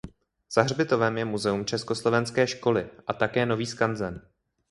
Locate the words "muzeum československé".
1.25-2.47